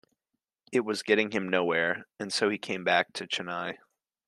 [0.71, 3.77] It was getting him nowhere and so he came back to Chennai.